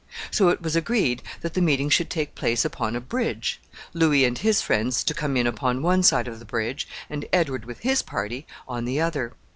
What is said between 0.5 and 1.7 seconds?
was agreed that the